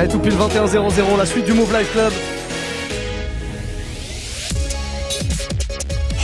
[0.00, 2.10] Allez, tout pile 21-0-0, la suite du Move Life Club.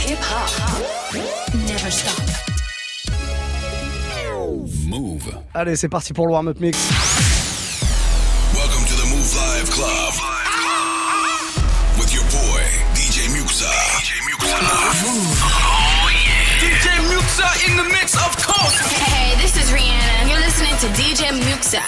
[0.07, 1.21] Hip hop.
[1.53, 2.25] Never stop.
[4.87, 5.31] Move.
[5.53, 7.26] Allez, c'est parti pour le warm-up mix.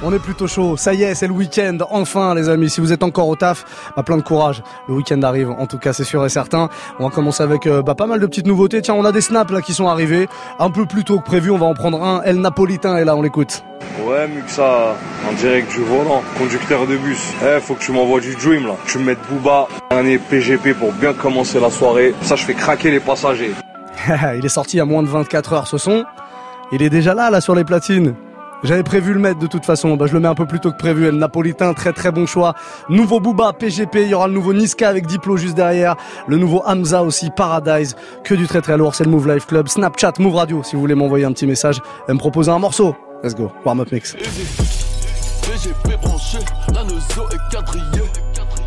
[0.00, 0.76] On est plutôt chaud.
[0.76, 1.78] Ça y est, c'est le week-end.
[1.90, 2.70] Enfin, les amis.
[2.70, 3.64] Si vous êtes encore au taf,
[3.96, 4.62] bah, plein de courage.
[4.86, 5.50] Le week-end arrive.
[5.50, 6.68] En tout cas, c'est sûr et certain.
[7.00, 8.80] On va commencer avec euh, bah, pas mal de petites nouveautés.
[8.80, 10.28] Tiens, on a des snaps là qui sont arrivés
[10.60, 11.50] un peu plus tôt que prévu.
[11.50, 12.22] On va en prendre un.
[12.22, 13.16] El Napolitain est là.
[13.16, 13.64] On l'écoute.
[14.06, 14.94] Ouais, Muxa,
[15.28, 17.32] en direct du volant, conducteur de bus.
[17.42, 18.74] Eh, faut que tu m'envoies du Dream là.
[18.86, 22.14] Tu me mettes Booba, un PGP pour bien commencer la soirée.
[22.22, 23.52] Ça, je fais craquer les passagers.
[24.36, 25.66] Il est sorti il y a moins de 24 heures.
[25.66, 26.04] Ce son,
[26.70, 28.14] il est déjà là, là, sur les platines.
[28.64, 30.72] J'avais prévu le mettre de toute façon, bah, je le mets un peu plus tôt
[30.72, 31.06] que prévu.
[31.06, 32.54] El Napolitain, très très bon choix.
[32.88, 35.96] Nouveau Booba, PGP, il y aura le nouveau Niska avec Diplo juste derrière.
[36.26, 37.94] Le nouveau Hamza aussi, Paradise.
[38.24, 39.68] Que du très très lourd, c'est le Move Life Club.
[39.68, 42.96] Snapchat, Move Radio, si vous voulez m'envoyer un petit message et me proposer un morceau.
[43.22, 44.16] Let's go, warm up mix.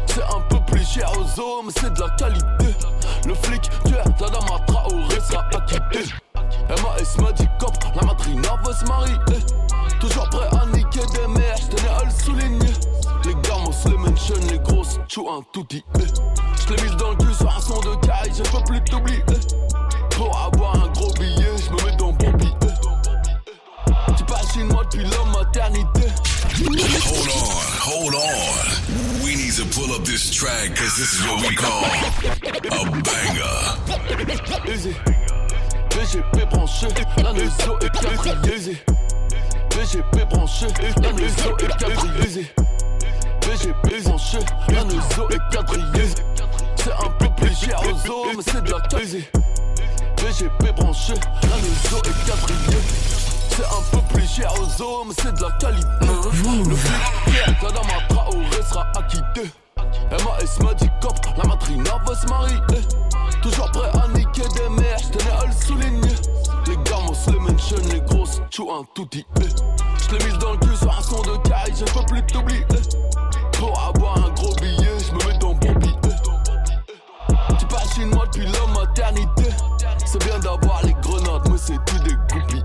[0.07, 2.75] C'est un peu plus cher aux hommes, c'est de la qualité.
[3.27, 4.11] Le flic, tu es la.
[15.41, 15.83] Un tout dit.
[16.67, 19.23] J'l'ai mis dans le cul sur un son de caille, je peux plus t'oublier.
[20.11, 22.51] Pour avoir un gros billet, j'me mets dans bon billet.
[24.17, 26.07] Tu passes une moi depuis la maternité.
[26.59, 27.51] Hold on,
[27.89, 29.23] hold on.
[29.23, 31.85] We need to pull up this track, cause this is what we call
[32.71, 34.71] a banger.
[34.71, 34.95] Easy.
[35.89, 36.87] BGP branché,
[37.17, 38.77] la Neuzo est quadrillée.
[39.69, 40.67] BGP branché,
[41.01, 42.60] la Neuzo est quadrillée.
[43.51, 44.39] BGP branché,
[44.69, 46.09] la Neuzo est quadrillée.
[46.77, 49.29] C'est un peu plus cher aux hommes, mais c'est de la qualité.
[50.15, 52.81] BGP branché, la Neuzo est quadrillée.
[53.49, 55.85] C'est un peu plus cher aux hommes, c'est de la qualité.
[56.01, 59.51] Le flic, Tadama Traoré sera acquitté.
[60.11, 62.55] MAS m'a dit cop, la madrina veut se marier.
[63.41, 66.15] Toujours prêt à niquer des mères, j'tenais à le souligner.
[66.67, 69.25] Les gamos, les mentions, les grosses, chou un tout dit.
[70.09, 72.65] J'l'ai mis dans le cul sur un son de caille, je peux plus t'oublier.
[73.61, 75.95] Pour avoir un gros billet, j'me mets dans billet.
[77.59, 79.49] Tu passes une moi depuis la maternité.
[80.03, 82.63] C'est bien d'avoir les grenades, mais c'est tout des groupies.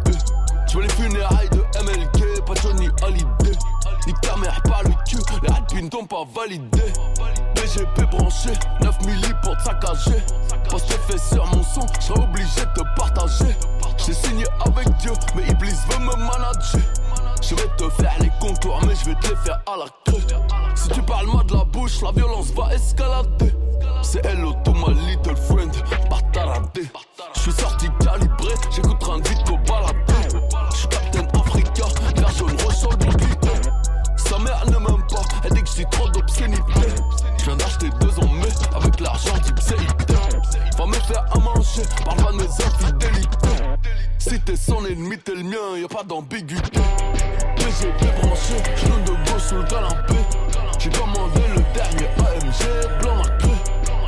[0.67, 3.59] J'veux les funérailles de MLK, pas Johnny Hallyday.
[4.07, 6.85] Ni ta mère pas le cul, les rapines t'ont pas validé.
[7.77, 8.51] BGP branché,
[8.81, 10.23] 9 milli pour te saccager.
[10.71, 13.57] Que fait sur mon son, j'serais obligé de te partager.
[13.99, 16.81] J'ai signé avec Dieu, mais Iblis veut me manager.
[17.43, 20.23] Je vais te faire les contours, mais je vais te les faire à la creux.
[20.75, 23.53] Si tu parles mal de la bouche, la violence va escalader.
[24.03, 25.73] C'est hello to my little friend,
[26.09, 26.83] pas taradé.
[27.35, 30.39] Je suis sorti calibré, j'écoute un vite qu'au baladé.
[30.73, 31.85] Je suis Captain Africa,
[32.17, 33.26] la jaune ressort le
[45.97, 46.81] pas d'ambiguïté.
[47.57, 47.71] De
[49.39, 50.17] sous le.
[50.79, 53.49] J'ai commandé le dernier AMG, blanc marqué.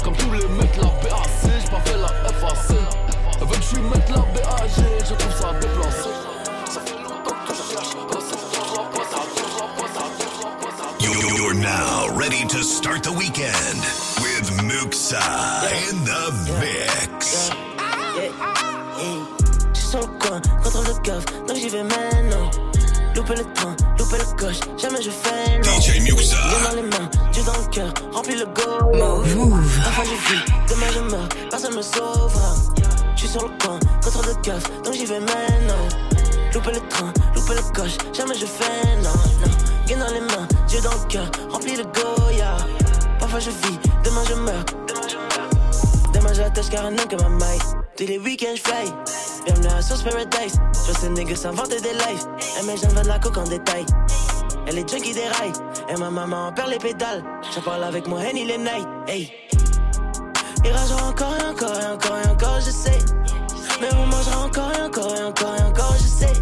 [0.05, 2.77] Comme tous les mecs, la BAC, j'ai pas fait la FAC.
[3.41, 4.71] Elle je la BAG,
[5.09, 6.11] je trouve ça déplacé.
[6.67, 6.99] Ça fait
[7.73, 7.97] cherche,
[11.01, 13.81] You're now ready to start the weekend
[14.21, 15.58] with Muxa
[24.77, 25.81] jamais je fais non.
[25.81, 26.37] DJ Muxa.
[26.49, 28.97] Dieu dans les mains, Dieu dans le cœur, remplis le go.
[29.37, 29.83] Move.
[29.83, 32.55] Parfois je vis, demain je meurs, personne me sauvera.
[33.15, 35.89] Je suis sur le coin, contrôle de coffre, donc j'y vais maintenant.
[36.55, 39.53] Louper le train, louper le coche, jamais je fais non, non.
[39.87, 42.57] Dieu dans les mains, Dieu dans le cœur, remplis le go, yeah.
[43.19, 46.13] Parfois je vis, demain je meurs, demain je meurs.
[46.15, 47.59] Demain j'attache car un nom comme un maille.
[47.99, 48.93] Tous les week-ends j'fly.
[49.45, 50.55] Bienvenue à Sauce Paradise.
[50.73, 52.29] Je vois ces niggas s'inventer des lives.
[52.57, 53.85] Elle met j'en de la coke en détail.
[54.69, 55.53] Elle est junkie des rails.
[55.89, 57.25] Et ma maman en perd les pédales.
[57.53, 58.87] J'en parle avec moi Henny les night.
[59.09, 59.33] Hey.
[60.65, 62.99] Il ragera encore et encore et encore et encore, je sais.
[63.81, 66.33] Mais on mangera encore et encore et encore et encore, je sais.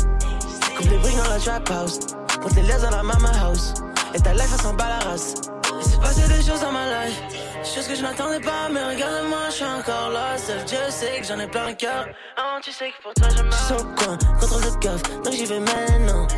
[0.77, 2.01] Coupe les briques dans la trap house.
[2.43, 3.73] Monte les lèvres dans la mama house.
[4.13, 5.33] Et ta life, elle s'en bat la race.
[5.75, 7.46] Il s'est passé des choses dans ma life.
[7.67, 10.39] Des choses que je n'attendais pas, mais regarde-moi, je suis encore là.
[10.39, 12.07] Seul Dieu sait que j'en ai plein le cœur.
[12.37, 13.81] Ah, tu sais que pour toi, je meurs.
[13.81, 16.29] Au coin, contrôle de gaffe, donc j'y vais maintenant.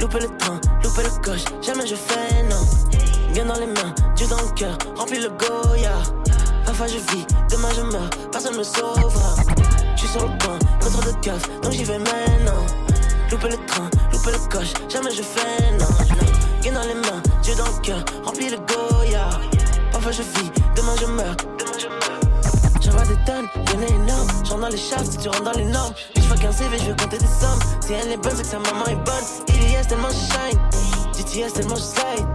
[0.00, 2.60] Louper le train, louper le coche, jamais je fais non.
[3.32, 5.94] Bien dans les mains, Dieu dans le cœur, remplis le Goya.
[6.66, 9.36] Parfois je vis, demain je meurs, personne me sauvera.
[9.94, 12.66] Je suis sur le coin, contrôle de gaffe, donc j'y vais maintenant.
[13.30, 15.86] Louper le train, louper le coche, jamais je fais non.
[15.86, 16.60] non.
[16.62, 19.28] Bien dans les mains, Dieu dans le cœur, remplis le Goya.
[20.04, 22.20] Parfois je vis, demain je meurs, demain je meurs.
[22.82, 24.28] J'envoie des tonnes, y'en a énorme.
[24.44, 25.94] J'entre dans les shafts si tu rentres dans les normes.
[26.14, 27.58] Je fuck un CV, je vais compter des sommes.
[27.80, 29.24] Si elle est bonne, c'est que sa maman est bonne.
[29.48, 30.60] IDS tellement je shine.
[31.16, 32.26] GTS tellement je slide.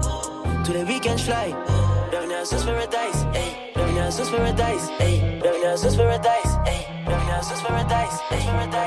[0.65, 1.53] Tous les week-ends je fly.
[2.09, 3.53] Bienvenue à Paradise, hey.
[3.75, 5.19] Bienvenue Paradise, hey.
[5.39, 6.87] Bienvenue Paradise, hey.
[7.05, 8.79] Bienvenue Paradise, Paradise.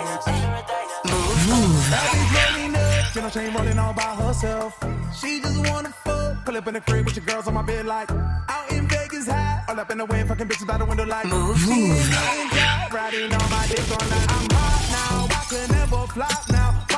[3.15, 4.77] You know she rolling all by herself.
[5.15, 6.22] She just wanna.
[6.45, 9.29] Pull up in the crib with your girls on my bed like out in Vegas
[9.29, 9.63] high.
[9.69, 11.57] All up in the wind, fucking bitches by the window like Move.
[11.69, 11.71] Move.
[11.71, 14.27] ain't getting dry, riding on my dick all night.
[14.29, 16.92] I'm hot now, I could never flop now.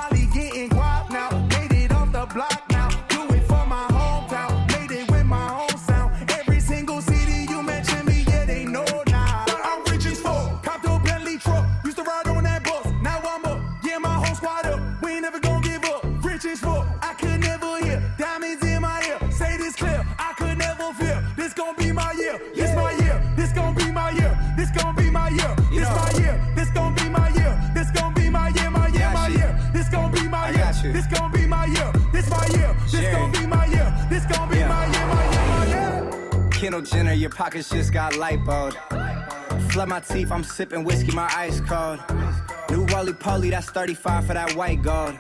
[36.64, 38.72] Kendall Jenner, your pockets just got lipoed.
[39.70, 42.00] Flood my teeth, I'm sipping whiskey, my ice cold.
[42.70, 45.19] New Rolly Poly, that's 35 for that white gold.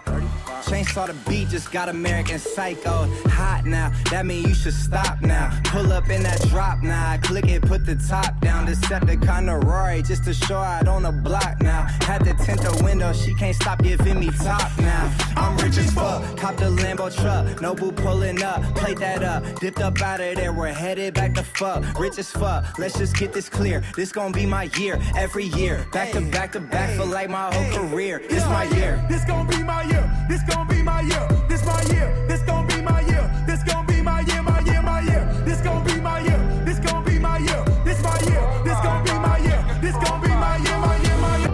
[0.64, 3.08] Chainsaw the beat, just got American Psycho.
[3.28, 5.50] Hot now, that mean you should stop now.
[5.64, 8.66] Pull up in that drop now, I click it, put the top down.
[8.66, 11.86] Decepticon to Rory, just to show out on the block now.
[12.02, 15.12] Had to tint the window, she can't stop giving me top now.
[15.36, 17.60] I'm rich as fuck, cop the Lambo truck.
[17.60, 20.52] Noble pulling up, played that up, dipped up out of there.
[20.52, 22.78] We're headed back to fuck, rich as fuck.
[22.78, 23.82] Let's just get this clear.
[23.96, 25.86] This gon' be my year, every year.
[25.92, 28.22] Back to back to back for like my whole career.
[28.28, 29.04] This my year.
[29.08, 30.10] This gon' be my year.
[30.34, 31.28] This gon' be my year.
[31.48, 32.26] This my year.
[32.26, 33.30] This gon' be my year.
[33.46, 34.42] This gon' be my year.
[34.42, 34.82] My year.
[34.82, 35.24] My year.
[35.44, 36.40] This gon' be my year.
[36.64, 37.64] This gon' be my year.
[37.84, 38.42] This my year.
[38.64, 39.64] This gon' be my year.
[39.80, 40.78] This gon' be my year.
[40.78, 41.16] My year.
[41.24, 41.52] My year.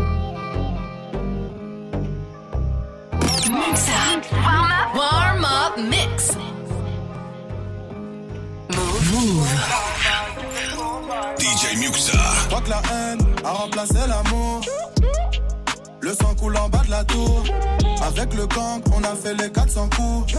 [4.33, 4.95] Warm up.
[4.97, 6.35] Warm up mix.
[8.73, 9.45] Mouv'.
[11.37, 12.19] DJ Muxxa.
[12.49, 14.63] crois que la haine a remplacé l'amour.
[16.11, 17.45] Le sang coule en bas de la tour.
[18.03, 20.35] Avec le gang, on a fait les 400 coups.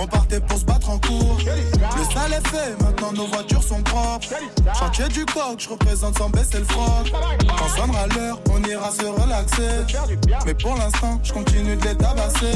[0.00, 1.38] On partait pour se battre en cours.
[1.44, 4.28] Le sale est fait, maintenant nos voitures sont propres.
[4.78, 7.12] Chantier du coq, je représente sans baisser le froc.
[7.58, 9.96] Quand sonnera l'heure, on ira se relaxer.
[10.46, 12.52] Mais pour l'instant, je continue de les tabasser.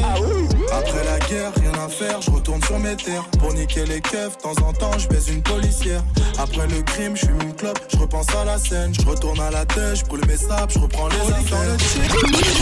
[0.73, 3.25] Après la guerre, rien à faire, je retourne sur mes terres.
[3.41, 6.03] Pour niquer les keufs, de temps en temps, je baise une policière.
[6.39, 8.95] Après le crime, je fume une clope, je repense à la scène.
[8.95, 11.77] Je retourne à la tête, je brûle mes sables, je reprends les affaires.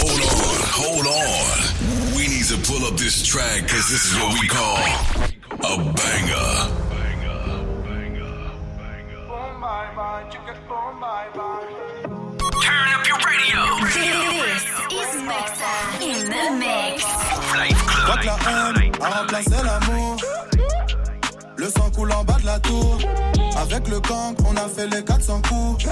[0.03, 2.10] Hold on, hold on.
[2.21, 6.50] We need to pull up this track because this is what we call a banger.
[12.61, 13.61] Turn up your radio.
[13.87, 15.73] This is Mixa
[16.03, 17.05] in the mix.
[18.21, 20.17] que la haine a remplacé l'amour.
[21.57, 22.99] Le sang coule en bas de la tour.
[23.57, 25.87] Avec le gang, on a fait les 400 coups.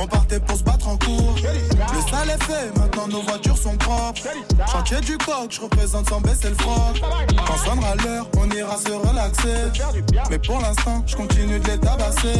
[0.00, 1.34] On partait pour se battre en cours.
[1.36, 4.20] Le sale est fait, maintenant nos voitures sont propres.
[4.70, 7.02] Chantier du coq, je représente sans baisser le froc.
[7.46, 9.82] Quand sonnera l'heure, on ira se relaxer.
[10.30, 12.38] Mais pour l'instant, je continue de les tabasser.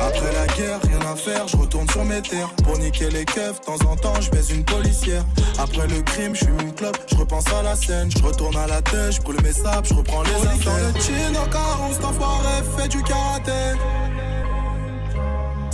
[0.00, 2.50] Après la guerre, rien à faire, je retourne sur mes terres.
[2.64, 5.24] Pour niquer les keufs, de temps en temps, je baise une policière.
[5.58, 8.10] Après le crime, je fume une clope, je repense à la scène.
[8.10, 10.92] Je retourne à la tête, je brûle mes sables, je reprends les affaires.
[10.92, 13.78] Dans le chin, cet enfoiré fait du karaté.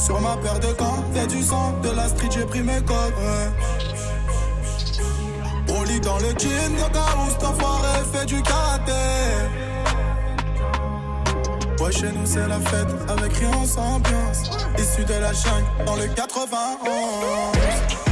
[0.07, 3.13] Sur ma paire de gants, y'a du sang, de la street, j'ai pris mes codes.
[3.19, 3.51] Ouais.
[5.77, 8.93] Au lit dans le jean, au cas où cet enfoiré fait du karaté.
[11.81, 14.49] Ouais, chez nous c'est la fête, avec rien sans ambiance.
[14.79, 18.06] Issu de la jungle, dans le 91.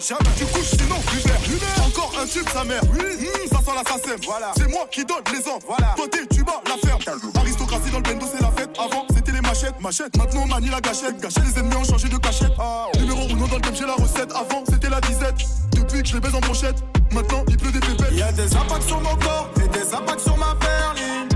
[0.00, 1.84] Jamais tu couches sinon tu verres.
[1.84, 2.82] Encore un tube sa mère.
[2.92, 4.20] Oui, mmh, ça sent la sacem.
[4.24, 4.52] Voilà.
[4.56, 5.58] C'est moi qui donne les ans.
[5.66, 5.94] Voilà.
[5.96, 7.00] Côté tu bats la ferme.
[7.34, 8.70] Aristocratie dans le bendo c'est la fête.
[8.78, 10.16] Avant c'était les machettes, machette.
[10.16, 11.20] Maintenant, manie la gâchette.
[11.20, 12.52] Gâchette, les ennemis ont changé de cachette.
[12.60, 12.86] Ah.
[12.98, 14.30] Numéro 1 dans le game, j'ai la recette.
[14.32, 15.34] Avant, c'était la disette.
[15.72, 16.76] Depuis que je les baise en brochette,
[17.12, 18.12] maintenant, il pleut des pépettes.
[18.12, 21.28] Y'a des impacts sur mon corps et des impacts sur ma perline.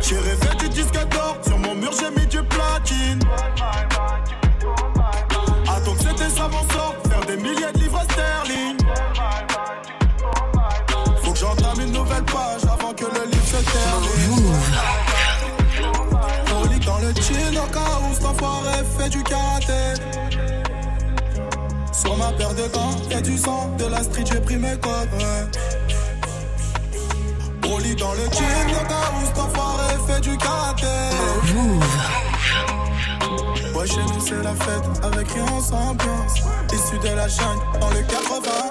[0.00, 3.20] J'ai rêvé du disque d'or, sur mon mur j'ai mis du platine.
[18.40, 19.82] soirée fait du karaté.
[21.92, 25.12] Sur ma paire de gants, y'a du sang, de la street, j'ai pris mes codes.
[25.18, 25.44] Ouais.
[27.60, 28.80] Broly dans le jean, le
[29.16, 30.86] où cet enfoiré fait du karaté.
[33.74, 36.34] Ouais, chez nous c'est la fête, avec rien sans ambiance.
[36.72, 38.69] Issu de la jungle, dans le 80.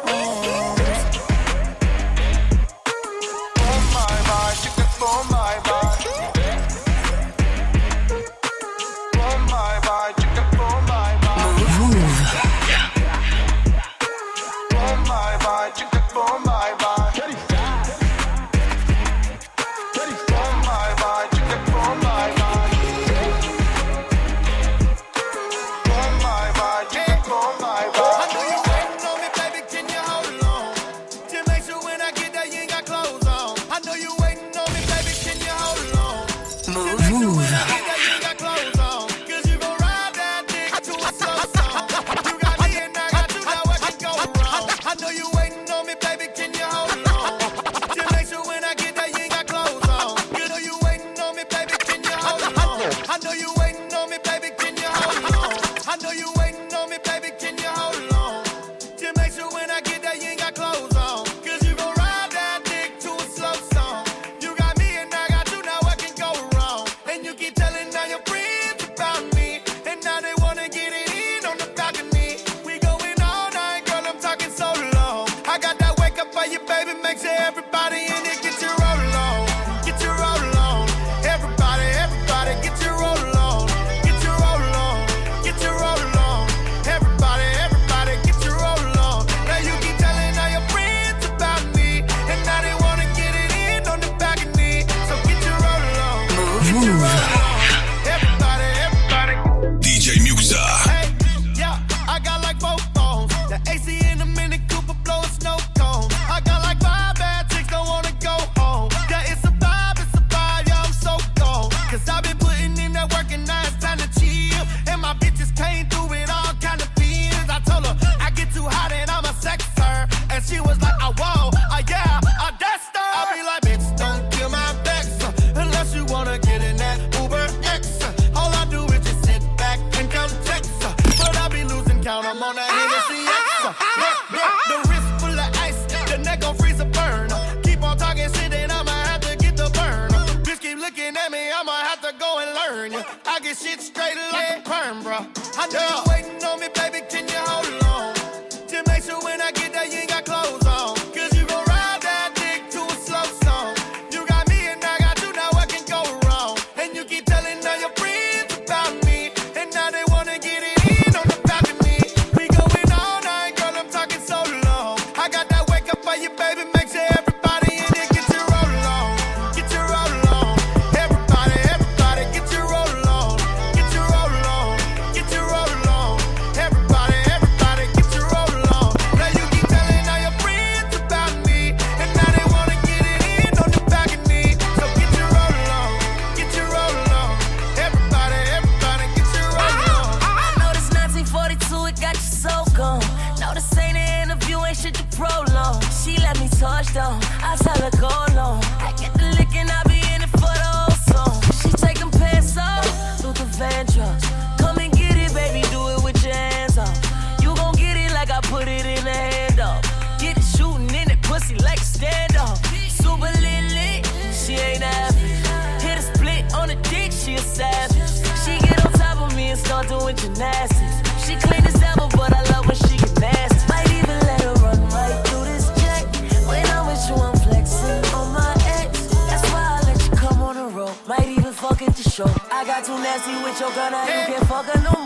[220.15, 221.25] doing gymnastics.
[221.25, 223.67] She clean as ever, but I love when she get nasty.
[223.69, 226.05] Might even let her run right through this check.
[226.47, 229.07] When I'm with you, I'm flexing on my ex.
[229.29, 230.95] That's why I let you come on a roll.
[231.07, 232.29] Might even fuck at the show.
[232.51, 234.98] I got too nasty with your gun, now you can't fuck a no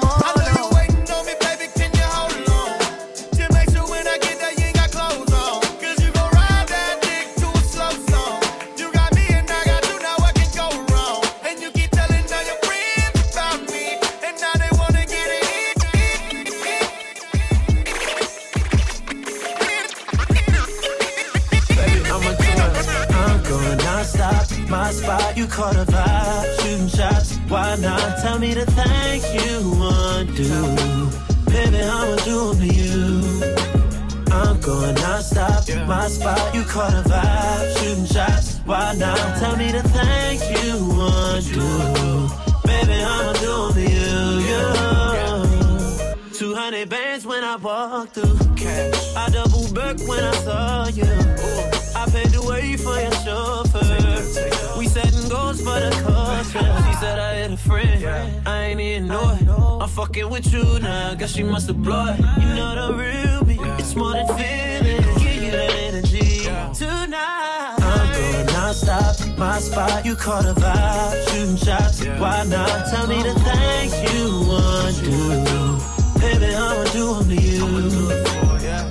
[58.93, 59.81] I ain't even know it.
[59.81, 61.15] I'm fucking with you now.
[61.15, 62.19] Guess she must have blood.
[62.19, 63.57] You know the real me.
[63.79, 65.01] It's more than feeling.
[65.17, 66.43] Give you that energy
[66.75, 67.75] tonight.
[67.79, 69.35] I'm going non-stop.
[69.35, 71.29] My spot, you caught a vibe.
[71.29, 72.85] Shooting shots, why not?
[72.91, 76.19] Tell me the things you want to do.
[76.19, 77.65] Baby, I'ma do 'em to you.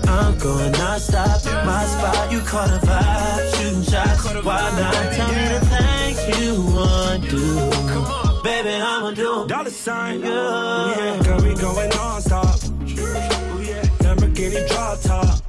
[0.09, 1.45] I'm going non-stop.
[1.65, 3.55] My spot, you caught a vibe.
[3.55, 5.13] Shooting shots, why not?
[5.15, 8.22] Tell me the things you want to do.
[8.63, 10.97] Baby, I'ma do Dollar sign, Yeah.
[10.97, 12.63] yeah, girl, we going non-stop.
[12.63, 15.43] Ooh, yeah, Lamborghini drop top.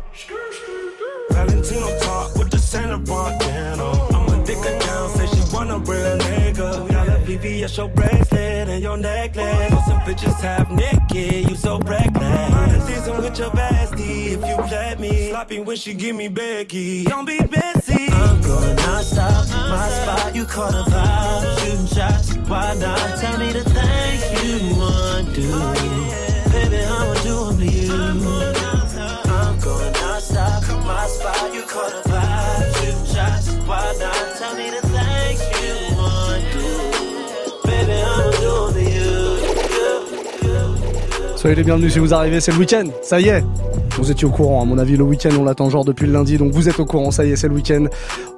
[1.30, 3.86] Valentino talk with the Santa Montana.
[4.16, 6.90] I'ma dick down, say she want a real nigga.
[6.90, 8.33] Got a VVS, your bracelet
[8.94, 9.72] your necklace.
[9.72, 12.52] Know some bitches half naked, you so reckless.
[12.52, 15.30] Mind season with your bestie, if you let me.
[15.30, 17.04] Sloppy when she give me Becky.
[17.06, 18.08] Don't be busy.
[18.12, 19.50] I'm going non-stop.
[19.50, 21.60] My spot, you caught a vibe.
[21.60, 23.20] Shooting shots, why not?
[23.20, 25.42] Tell me the things you want to.
[25.42, 25.93] Baby,
[41.44, 43.44] Soyez les bienvenus si vous arrivez, c'est le week-end, ça y est.
[43.98, 46.38] Vous étiez au courant, à mon avis, le week-end on l'attend genre depuis le lundi,
[46.38, 47.88] donc vous êtes au courant, ça y est, c'est le week-end.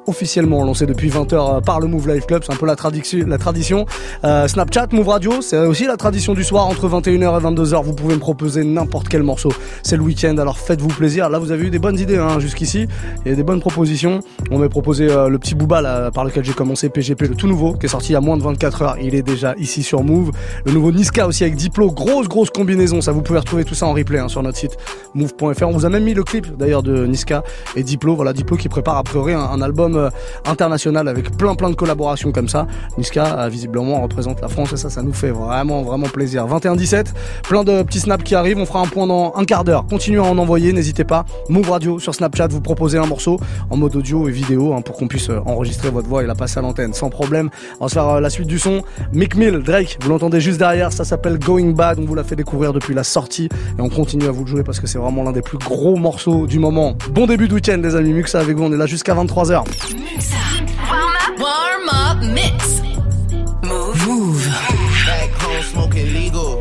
[0.07, 3.85] Officiellement lancé depuis 20h par le Move Life Club, c'est un peu la, tradition.
[4.23, 7.93] Euh, Snapchat, Move Radio, c'est aussi la tradition du soir, entre 21h et 22h, vous
[7.93, 9.51] pouvez me proposer n'importe quel morceau.
[9.81, 11.29] C'est le week-end, alors faites-vous plaisir.
[11.29, 12.87] Là, vous avez eu des bonnes idées hein, jusqu'ici,
[13.25, 14.19] a des bonnes propositions.
[14.51, 17.73] On m'a proposé euh, le petit Booba par lequel j'ai commencé, PGP, le tout nouveau,
[17.73, 20.03] qui est sorti il y a moins de 24 heures, il est déjà ici sur
[20.03, 20.31] Move.
[20.65, 23.87] Le nouveau Niska aussi avec Diplo, grosse grosse combinaison, ça vous pouvez retrouver tout ça
[23.87, 24.77] en replay hein, sur notre site
[25.15, 25.63] move.fr.
[25.63, 27.43] On vous a même mis le clip d'ailleurs de Niska
[27.75, 30.09] et Diplo, voilà Diplo qui prépare a priori un album euh,
[30.45, 32.67] international avec plein plein de collaborations comme ça.
[32.97, 36.45] Niska euh, visiblement représente la France et ça ça nous fait vraiment vraiment plaisir.
[36.47, 37.07] 21-17,
[37.43, 39.85] plein de petits snaps qui arrivent, on fera un point dans un quart d'heure.
[39.87, 41.25] Continuez à en envoyer, n'hésitez pas.
[41.49, 44.95] Move Radio sur Snapchat, vous proposez un morceau en mode audio et vidéo hein, pour
[44.95, 47.49] qu'on puisse euh, enregistrer votre voix et la passer à l'antenne sans problème.
[47.79, 48.83] On va se faire la suite du son.
[49.13, 52.35] Mick Mill, Drake, vous l'entendez juste derrière, ça s'appelle Going Bad, on vous l'a fait
[52.35, 55.23] découvrir depuis la sortie et on continue à vous le jouer parce que c'est vraiment
[55.23, 56.95] l'un des plus gros morceaux du moment.
[57.11, 59.63] Bon début de week-end les amis, Muxa avec vous, on est là jusqu'à 23h.
[61.37, 62.79] Warm up mix.
[63.61, 63.93] Mouv'.
[63.93, 65.05] Mouv'.
[65.05, 66.59] Back home smoking legal.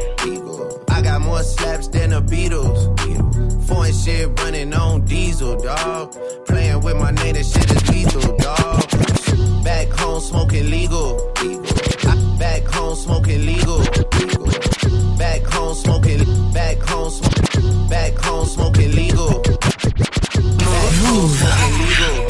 [0.90, 3.66] I got more slaps than the Beatles.
[3.66, 6.14] Foreign shit running on diesel, dog.
[6.46, 9.64] Playing with my name, that shit is lethal, dog.
[9.64, 11.32] Back home smoking legal.
[12.38, 13.78] Back home smoking legal.
[15.16, 16.52] Back home smoking.
[16.52, 17.88] Back home smoking.
[17.88, 19.43] Back home smoking legal.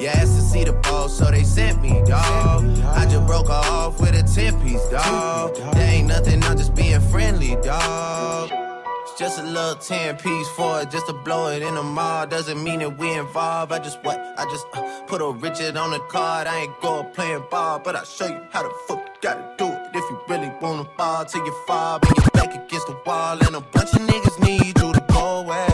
[0.00, 2.64] You asked to see the ball, so they sent me, dog.
[2.84, 5.56] I just broke her off with a 10 piece, dog.
[5.74, 8.48] There ain't nothing, I'm just being friendly, dog.
[8.52, 12.28] It's just a little 10 piece for it, just to blow it in the mall.
[12.28, 13.72] Doesn't mean that we involved.
[13.72, 14.20] I just what?
[14.38, 16.46] I just uh, put a Richard on the card.
[16.46, 19.66] I ain't going playing ball, but I'll show you how the fuck you gotta do
[19.66, 19.96] it.
[19.96, 23.36] If you really wanna ball till you fall, bring your back against the wall.
[23.44, 25.67] And a bunch of niggas need you to go away.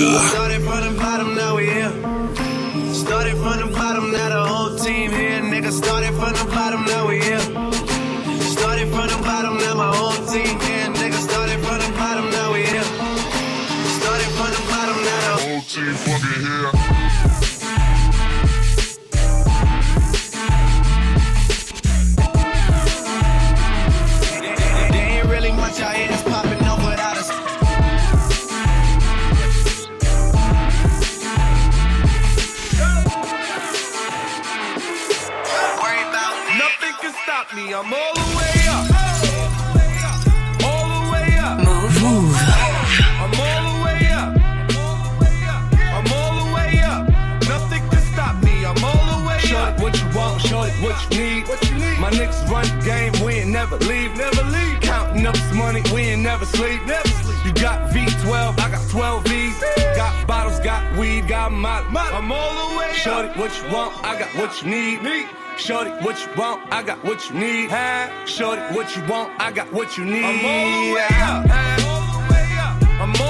[0.00, 0.49] Yeah.
[53.70, 54.16] Never leave.
[54.16, 54.80] Never leave.
[54.80, 55.82] Counting up this money.
[55.92, 56.84] We ain't never sleep.
[56.86, 57.44] Never sleep.
[57.44, 58.58] You got V12.
[58.58, 59.60] I got 12 V's.
[59.96, 60.60] Got bottles.
[60.60, 61.28] Got weed.
[61.28, 61.78] Got my.
[61.78, 62.94] I'm all the way up.
[62.94, 64.04] Shorty, what you want?
[64.04, 65.02] I got what you need.
[65.02, 65.28] Need.
[65.56, 66.72] Shorty, what you want?
[66.72, 67.70] I got what you need.
[67.70, 68.08] Huh?
[68.24, 69.32] Shorty, what you want?
[69.38, 70.24] I got what you need.
[70.24, 71.50] I'm all the way up.
[71.50, 73.00] I'm all the way up.
[73.00, 73.29] I'm all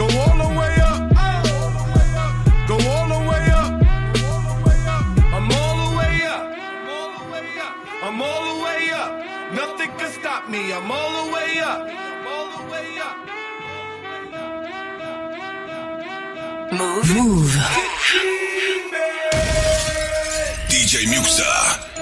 [0.00, 1.00] Go all the way up.
[2.66, 3.70] Go all the way up.
[5.36, 6.44] I'm all the way up.
[8.02, 9.10] I'm all the way up.
[9.52, 10.72] Nothing can stop me.
[10.72, 11.80] I'm all the way up.
[11.86, 13.16] I'm all the way up.
[16.78, 17.10] Mouv'.
[17.16, 17.52] Mouv'.
[20.70, 21.99] DJ Muxxa.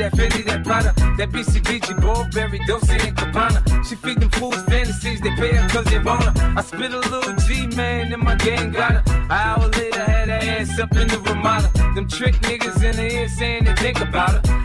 [0.00, 3.60] That Fendi, that Prada, that BCBG, Burberry, Dolce and Gabbana.
[3.86, 6.54] She feed them fools fantasies, they pay her cause they want her.
[6.56, 7.29] I spit a little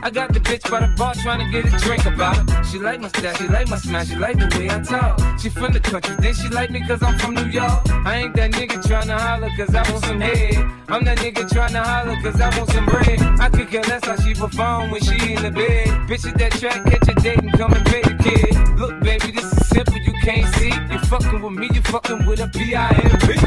[0.06, 2.64] I got the bitch by the bar trying to get a drink about her.
[2.64, 5.18] She like my style, she like my smile, she like the way I talk.
[5.40, 7.82] She from the country, then she like me cause I'm from New York.
[8.06, 10.58] I ain't that nigga trying to holler cause I want some head.
[10.90, 13.20] I'm that nigga trying to holler cause I want some bread.
[13.42, 15.88] I could care less how she perform when she in the bed.
[16.08, 18.78] Bitch at that track, catch a date and come and pay the kid.
[18.78, 20.70] Look, baby, this is simple, you can't see.
[20.70, 23.45] You fucking with me, you fucking with a P-I-M-P.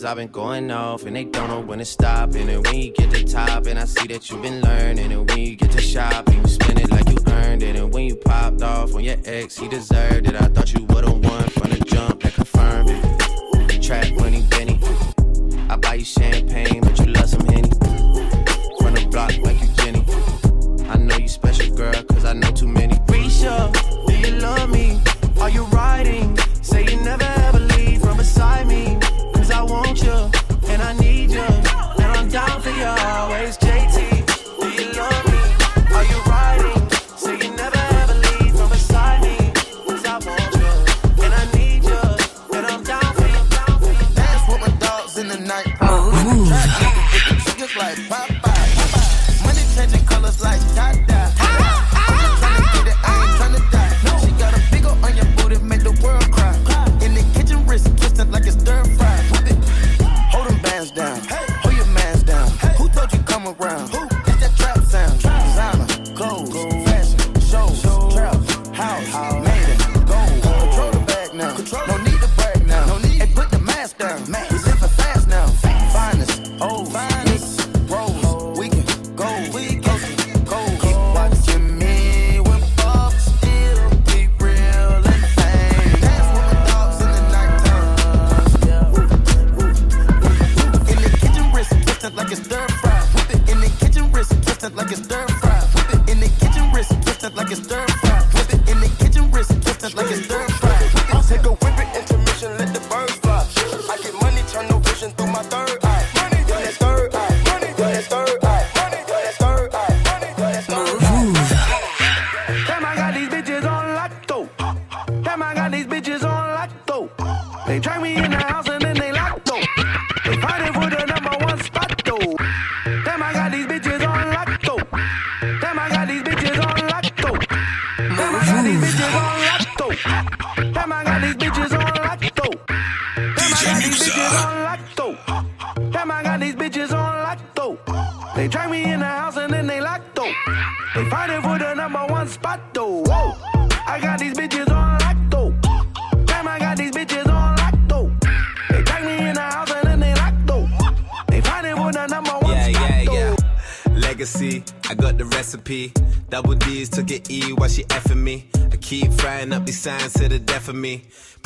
[0.00, 2.34] Cause I've been going off and they don't know when to stop.
[2.34, 5.12] And when you get to top, and I see that you've been learning.
[5.12, 7.76] And when you get to shopping, you spend it like you earned it.
[7.76, 10.36] And when you popped off on your ex, he deserved it.
[10.36, 13.82] I thought you would've won from the jump that confirmed it.
[13.82, 14.80] Trap money, Benny.
[15.68, 17.68] I buy you champagne, but you love some Henny.
[18.80, 20.02] From the block like you Jenny.
[20.88, 22.94] I know you special, girl, cause I know too many.
[23.04, 23.70] Risha,
[24.06, 24.98] do you love me?
[25.42, 26.38] Are you riding?
[27.10, 27.50] got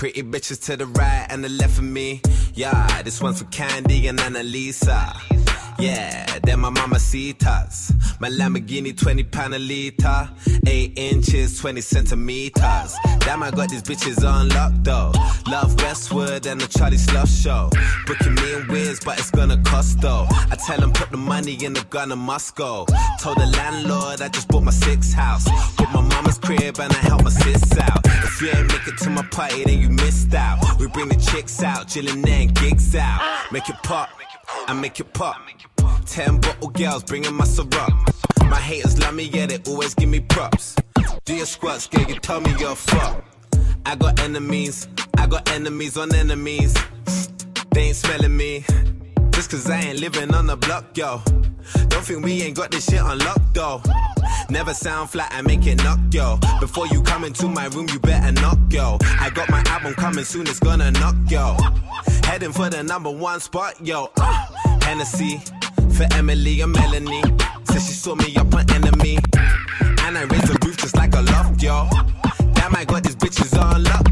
[0.04, 2.20] Pretty bitches to the right and the left of me.
[2.52, 5.33] Yeah, this one's for Candy and Annalisa.
[5.78, 7.92] Yeah, they're my mamacitas.
[8.20, 10.30] My Lamborghini 20 pound a liter.
[10.66, 12.96] 8 inches, 20 centimeters.
[13.20, 15.12] Damn, I got these bitches on lock though.
[15.50, 17.70] Love Westwood and the Charlie Sloth show.
[18.06, 20.26] Booking me in Wiz, but it's gonna cost though.
[20.30, 22.86] I tell them put the money in the gun and go.
[23.20, 25.46] Told the landlord I just bought my sixth house.
[25.78, 28.00] With my mama's crib and I help my sis out.
[28.04, 30.78] If you ain't make it to my party, then you missed out.
[30.78, 33.20] We bring the chicks out, chillin' and gigs out.
[33.52, 34.10] Make it pop,
[34.66, 35.36] I make it pop.
[36.06, 37.92] Ten bottle girls bringing my syrup.
[38.42, 40.76] My haters love me, yeah, they always give me props.
[41.24, 43.24] Do your squats, girl, you tell me you're fuck.
[43.86, 46.74] I got enemies, I got enemies on enemies.
[47.72, 48.64] They ain't smelling me.
[49.48, 51.22] Cause I ain't living on the block, yo.
[51.88, 53.82] Don't think we ain't got this shit unlocked, though.
[54.48, 56.38] Never sound flat, I make it knock, yo.
[56.60, 58.98] Before you come into my room, you better knock, yo.
[59.20, 61.56] I got my album coming soon, it's gonna knock, yo.
[62.24, 64.10] Heading for the number one spot, yo.
[64.16, 64.46] Uh,
[64.82, 65.40] Hennessy
[65.92, 67.22] for Emily and Melanie.
[67.64, 69.18] Said she saw me up on enemy.
[70.02, 71.88] And I raised the roof just like a loft, yo.
[72.54, 74.08] Damn, I got these bitches on lock,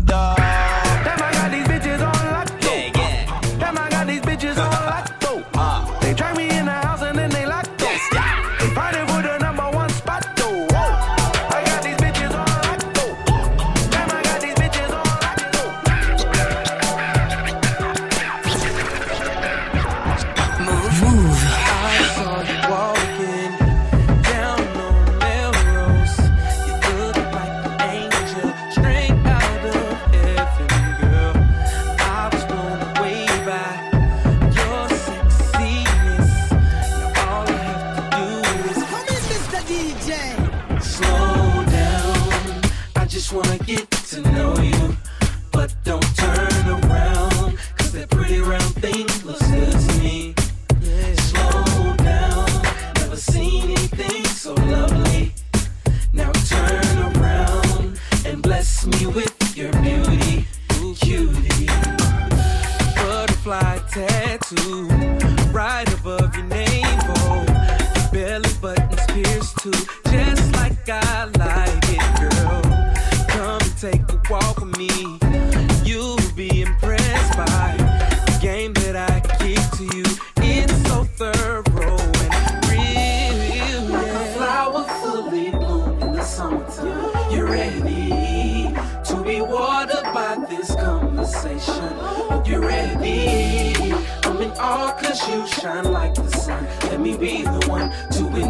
[43.45, 44.97] wanna get to know you,
[45.53, 46.52] but don't turn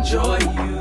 [0.03, 0.72] enjoy you.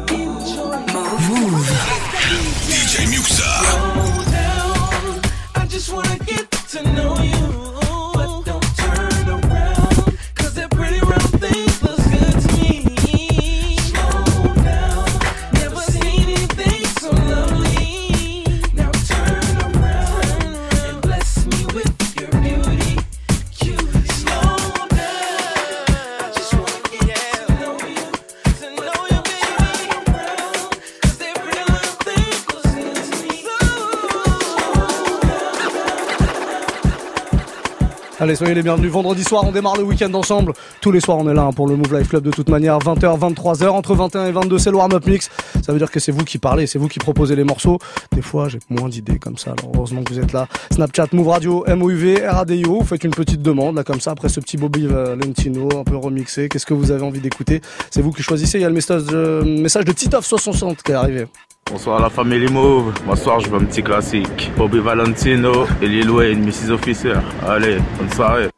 [38.22, 38.92] Allez, soyez les bienvenus.
[38.92, 40.54] Vendredi soir, on démarre le week-end ensemble.
[40.80, 42.78] Tous les soirs, on est là hein, pour le Move Life Club de toute manière.
[42.78, 45.32] 20h, 23h, entre 21 et 22, c'est le warm-up mix.
[45.66, 47.80] Ça veut dire que c'est vous qui parlez, c'est vous qui proposez les morceaux.
[48.12, 49.56] Des fois, j'ai moins d'idées comme ça.
[49.58, 50.48] Alors, heureusement que vous êtes là.
[50.72, 52.82] Snapchat, Move Radio, MOUV, RADIO.
[52.82, 55.98] Vous faites une petite demande, là, comme ça, après ce petit Bobby Valentino, un peu
[55.98, 56.48] remixé.
[56.48, 57.62] Qu'est-ce que vous avez envie d'écouter?
[57.90, 58.60] C'est vous qui choisissez.
[58.60, 61.26] Il y a le message de, message de Titoff60 qui est arrivé.
[61.72, 62.92] Bonsoir la famille Move.
[63.06, 64.52] Bonsoir, je veux un petit classique.
[64.58, 66.72] Bobby Valentino et Lil Wayne, Mrs.
[66.72, 67.14] Officer.
[67.48, 68.50] Allez, bonne soirée.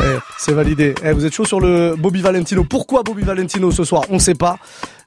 [0.00, 0.04] Eh,
[0.38, 0.94] c'est validé.
[1.02, 2.62] Eh, vous êtes chaud sur le Bobby Valentino?
[2.62, 4.04] Pourquoi Bobby Valentino ce soir?
[4.10, 4.58] On sait pas.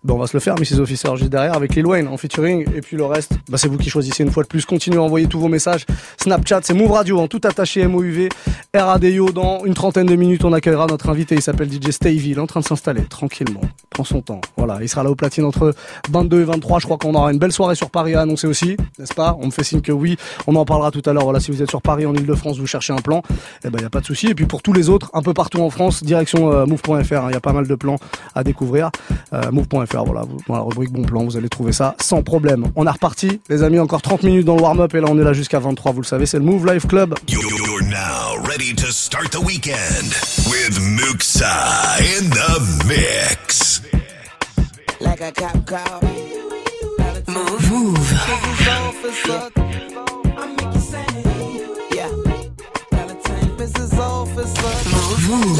[0.03, 0.79] Ben, on va se le faire, Mrs.
[0.79, 2.65] Officer, juste derrière, avec Lil Wayne en featuring.
[2.75, 4.65] Et puis le reste, bah, c'est vous qui choisissez une fois de plus.
[4.65, 5.85] Continuez à envoyer tous vos messages.
[6.19, 8.29] Snapchat, c'est Move Radio, en tout attaché MOUV.
[8.73, 11.35] RADIO, dans une trentaine de minutes, on accueillera notre invité.
[11.35, 12.31] Il s'appelle DJ Stevie.
[12.31, 13.61] Il est en train de s'installer tranquillement.
[13.91, 14.41] Prend son temps.
[14.57, 15.75] Voilà, il sera là au platine entre
[16.09, 16.79] 22 et 23.
[16.79, 19.37] Je crois qu'on aura une belle soirée sur Paris à annoncer aussi, n'est-ce pas?
[19.39, 20.17] On me fait signe que oui.
[20.47, 21.25] On en parlera tout à l'heure.
[21.25, 23.21] Voilà, si vous êtes sur Paris, en Ile-de-France, vous cherchez un plan,
[23.63, 24.27] eh ben, il y a pas de souci.
[24.27, 26.89] Et puis pour tous les autres, un peu partout en France, direction euh, move.fr.
[27.13, 27.27] hein.
[27.29, 27.97] Il y a pas mal de plans
[28.33, 28.89] à découvrir.
[29.33, 32.65] Euh, move.fr, voilà, vous- dans la rubrique bon plan, vous allez trouver ça sans problème.
[32.75, 35.23] On a reparti, les amis, encore 30 minutes dans le warm-up et là on est
[35.23, 37.15] là jusqu'à 23, vous le savez, c'est le Move Life Club.
[37.27, 40.13] You're now ready to start the weekend
[40.49, 43.81] with Muxa in the mix.
[44.99, 45.99] Like a cop car.
[47.27, 47.71] Move.
[47.71, 48.13] Move.
[51.93, 52.07] Yeah.
[53.57, 53.97] Mrs.
[53.99, 54.89] Officer.
[54.89, 55.29] Move.
[55.45, 55.59] Move.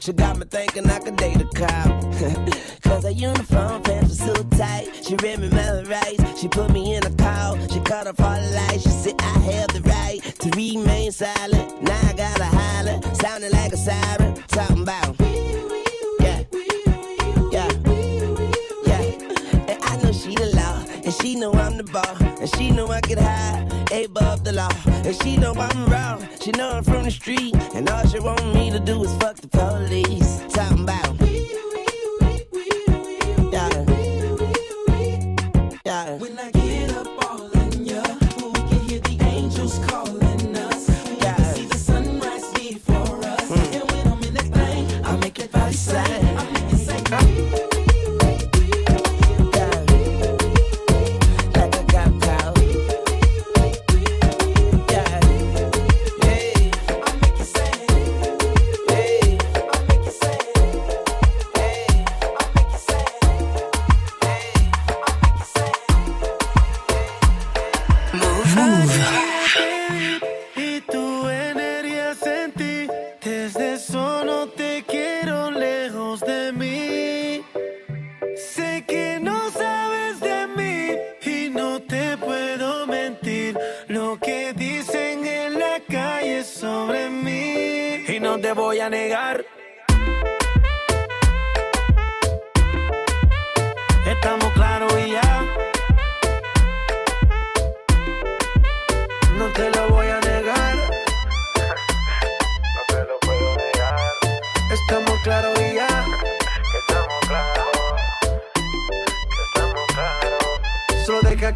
[0.00, 2.02] she got me thinking I could date a cop.
[2.82, 4.88] Cause her uniform pants were so tight.
[5.06, 6.40] She read me my rights.
[6.40, 7.58] She put me in a call.
[7.68, 8.82] She cut off all the lights.
[8.82, 11.82] She said I have the right to remain silent.
[11.82, 13.00] Now I gotta holler.
[13.14, 14.34] Sounding like a siren.
[14.48, 15.16] Talking about.
[16.20, 16.42] Yeah.
[17.50, 17.70] Yeah.
[18.86, 19.02] Yeah.
[19.68, 20.84] And I know she the law.
[21.04, 22.33] And she know I'm the ball.
[22.44, 23.66] And she know I get high.
[23.90, 24.68] Above the law.
[24.86, 26.28] And she know I'm wrong.
[26.42, 27.56] She know I'm from the street.
[27.74, 30.42] And all she want me to do is fuck the police.
[30.52, 31.18] Talking about.
[33.50, 33.84] Yeah.
[35.86, 36.53] Yeah.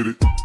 [0.00, 0.39] Get it?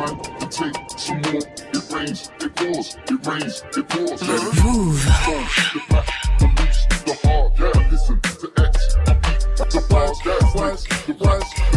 [0.00, 1.42] Mine and take some more.
[1.74, 4.22] It rains, it pours, it rains, it pours.
[4.64, 5.04] Move.
[5.74, 6.04] The
[6.38, 7.52] the loose, the hard.
[7.58, 8.94] Yeah, listen to X.
[9.74, 11.75] The bars, the the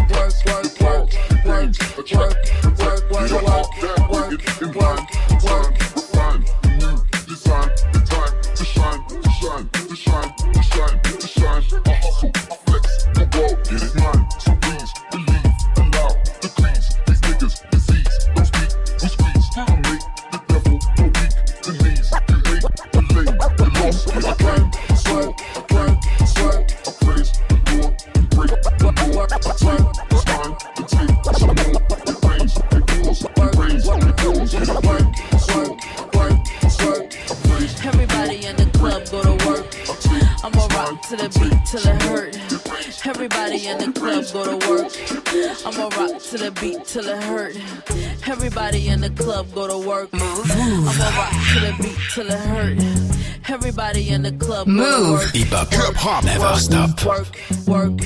[53.90, 55.32] Everybody in the club Move.
[55.32, 55.74] Hip hop.
[55.74, 57.04] Hip hop never stop.
[57.04, 57.26] Work,
[57.66, 57.90] work.
[57.90, 58.02] Work, work,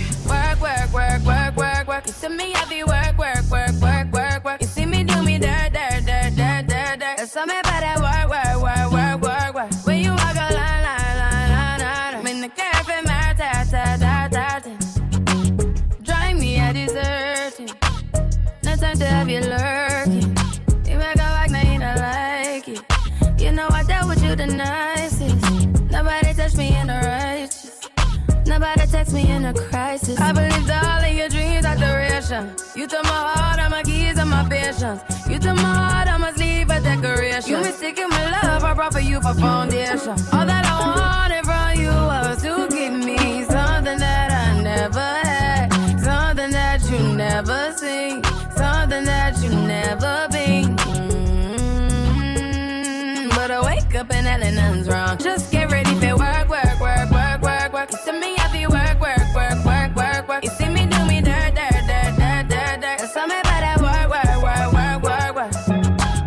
[54.83, 55.17] and wrong.
[55.17, 57.91] Just get ready for work, work, work, work, work, work.
[57.91, 60.43] You see me happy work, work, work, work, work, work.
[60.43, 62.97] You see me do me dirt, dirt, dirt, dirt, dirt, dirt.
[62.99, 65.51] There's something about that work, work, work, work, work, work.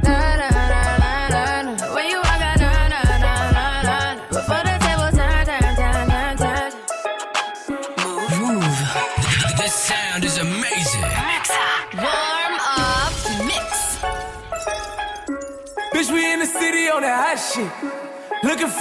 [0.03, 0.83] Da, da, da, da,
[1.29, 1.95] da, da.
[1.95, 3.99] When you walk out, da, da, da, da, da.
[4.29, 6.71] Before the table turn, turn, turn, turn, turn.
[8.41, 8.77] Move.
[9.59, 11.03] This sound is amazing.
[11.97, 13.13] Warm up
[13.45, 13.99] mix.
[15.93, 17.96] Bitch, we in the city on that hot shit.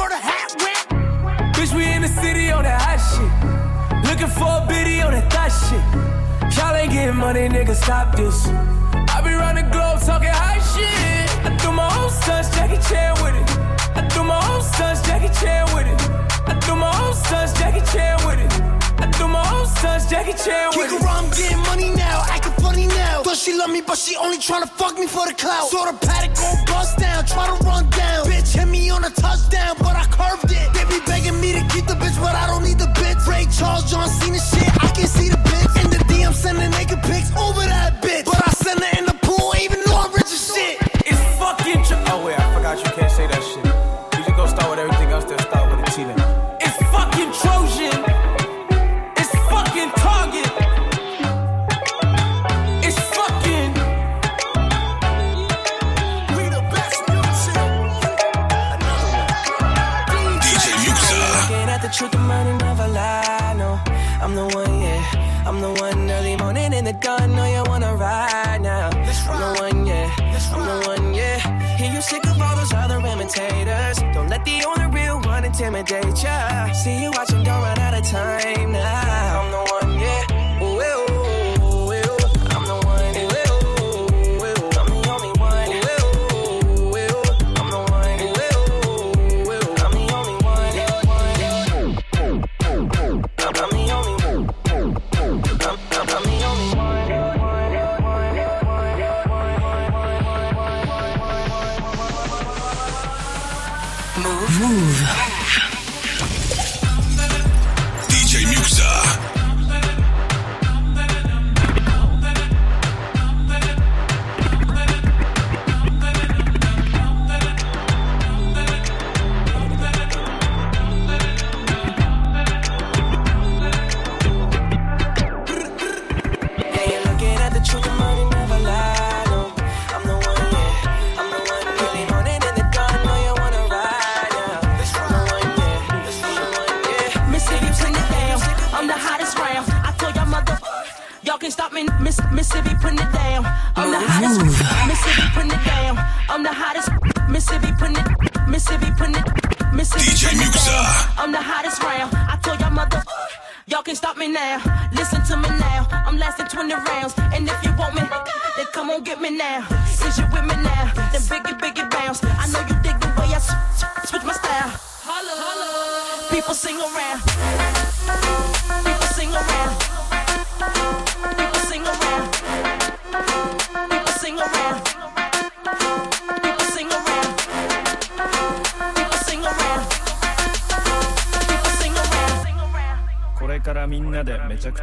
[0.00, 1.54] hat whip.
[1.54, 4.08] Bitch, we in the city on that hot shit.
[4.08, 6.56] Looking for a biddy on that thot shit.
[6.56, 8.46] Y'all ain't getting money, nigga, stop this.
[8.46, 11.46] I be round the globe talking high shit.
[11.46, 13.48] I threw my own stunts, Jackie Chan with it.
[13.96, 16.00] I threw my own stunts, Jackie Chan with it.
[16.46, 18.73] I do my own stunts, Jackie Chan with it.
[18.98, 22.86] I do my own stunts, Jackie Chan Kick around, I'm getting money now, acting funny
[22.86, 23.22] now.
[23.22, 25.68] Thought she love me, but she only tryna fuck me for the clout.
[25.68, 28.26] Saw the paddock gon' bust down, try to run down.
[28.26, 30.68] Bitch hit me on a touchdown, but I curved it.
[30.74, 33.26] They be begging me to keep the bitch, but I don't need the bitch.
[33.26, 35.84] Ray Charles, John Cena shit, I can see the bitch.
[35.84, 38.24] In the DM, sending naked pics over that bitch.
[38.24, 39.93] But I send her in the pool, even though
[75.64, 76.72] intimidate ya.
[76.72, 77.13] See you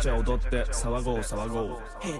[0.01, 1.77] ちゃ踊って騒ごう騒ごう。
[2.01, 2.19] Hey,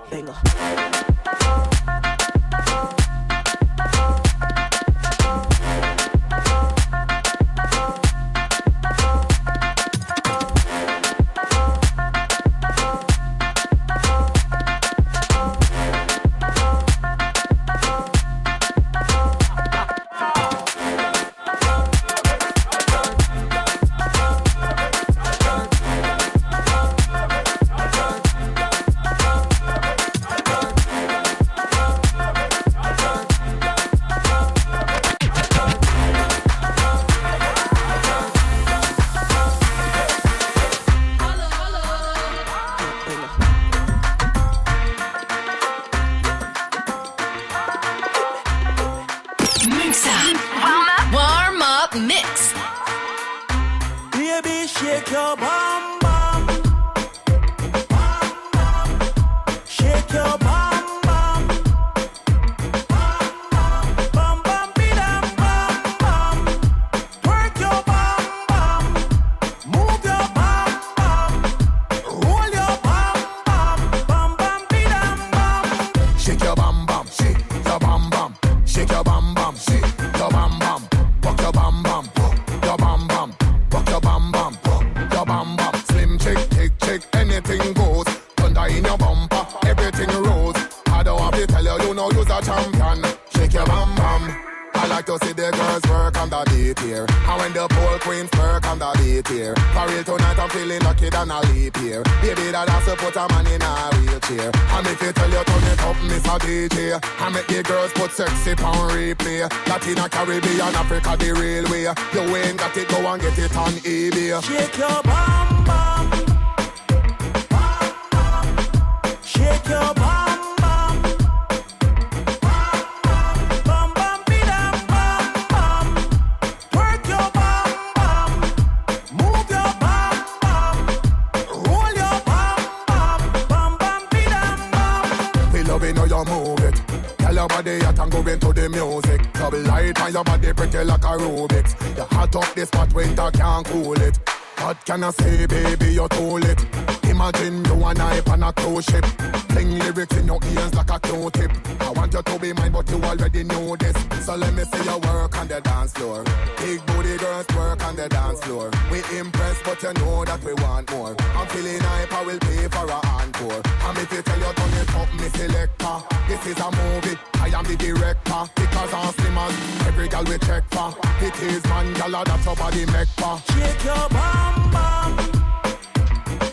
[153.72, 154.26] know this.
[154.26, 156.24] So let me see you work on the dance floor.
[156.58, 158.72] Big booty girls work on the dance floor.
[158.92, 161.16] We impressed, but you know that we want more.
[161.36, 163.62] I'm feeling hype, I will pay for a encore.
[163.86, 165.98] And if you tell your tongue you up, me selector.
[166.28, 168.44] This is a movie, I am the director.
[168.56, 170.94] Because I'm slim as every girl we check for.
[171.22, 173.40] It is man, girl, that your body make for.
[173.54, 175.16] Shake your bum, bum,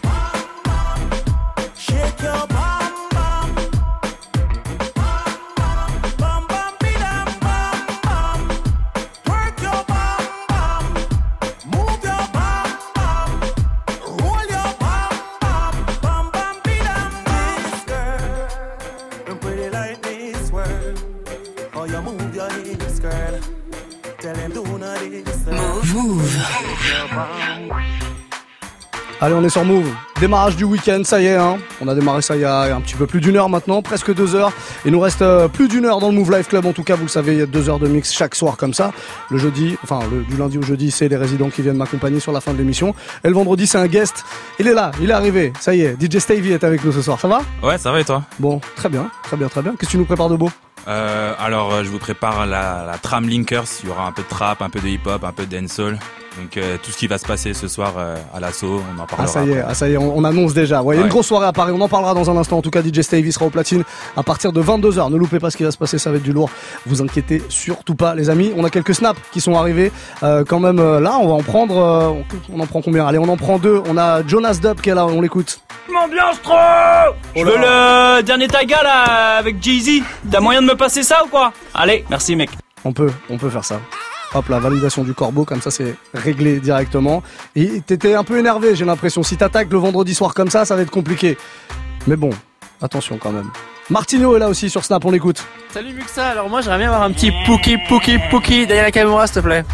[0.03, 1.73] bum, bum.
[1.77, 2.68] Shake your.
[29.21, 29.89] Allez, on est sur Move.
[30.21, 31.35] Démarrage du week-end, ça y est.
[31.35, 31.59] Hein.
[31.81, 34.15] On a démarré ça il y a un petit peu plus d'une heure maintenant, presque
[34.15, 34.53] deux heures.
[34.85, 36.67] Il nous reste euh, plus d'une heure dans le Move Live Club.
[36.67, 38.57] En tout cas, vous le savez, il y a deux heures de mix chaque soir
[38.57, 38.93] comme ça.
[39.29, 42.31] Le jeudi, enfin le, du lundi au jeudi, c'est les résidents qui viennent m'accompagner sur
[42.31, 42.95] la fin de l'émission.
[43.25, 44.25] Et le vendredi, c'est un guest.
[44.61, 45.53] Il est là, il est arrivé.
[45.59, 47.19] Ça y est, DJ Stavey est avec nous ce soir.
[47.19, 47.41] Ça va?
[47.61, 48.23] Ouais, ça va et toi?
[48.39, 49.73] Bon, très bien, très bien, très bien.
[49.73, 50.51] Qu'est-ce que tu nous prépares de beau?
[50.89, 53.65] Euh, Alors, euh, je vous prépare la, la Tram Linkers.
[53.83, 55.99] Il y aura un peu de trap, un peu de hip-hop, un peu de dancehall.
[56.41, 59.07] Donc euh, tout ce qui va se passer ce soir euh, à l'assaut, on en
[59.07, 59.25] parlera.
[59.25, 60.83] Ah ça y est, ah, ça y est, on, on annonce déjà.
[60.83, 62.59] Ouais, il y a une grosse soirée à Paris, on en parlera dans un instant.
[62.59, 63.83] En tout cas, DJ Stavey sera au platine
[64.17, 65.11] à partir de 22h.
[65.11, 66.49] Ne loupez pas ce qui va se passer, ça va être du lourd.
[66.87, 68.53] Vous inquiétez surtout pas, les amis.
[68.57, 69.91] On a quelques snaps qui sont arrivés.
[70.23, 71.77] Euh, quand même, là, on va en prendre.
[71.77, 72.23] euh,
[72.55, 73.05] on- en prend combien?
[73.05, 73.83] Allez, on en prend deux.
[73.89, 75.59] On a Jonas Dub qui est là, on l'écoute.
[75.89, 76.55] Je m'ambiance trop
[77.35, 80.03] Je Oh veux le dernier taga là avec Jay-Z.
[80.31, 82.51] T'as moyen de me passer ça ou quoi Allez, merci mec.
[82.85, 83.81] On peut, on peut faire ça.
[84.35, 87.23] Hop, la validation du corbeau, comme ça c'est réglé directement.
[87.57, 89.23] Et t'étais un peu énervé, j'ai l'impression.
[89.23, 91.37] Si t'attaques le vendredi soir comme ça, ça va être compliqué.
[92.07, 92.31] Mais bon,
[92.81, 93.51] attention quand même.
[93.91, 95.45] Martino est là aussi sur Snap, on l'écoute.
[95.73, 99.27] Salut Muxa, alors moi j'aimerais bien avoir un petit Pookie, Pookie, Pookie derrière la caméra
[99.27, 99.65] s'il te plaît.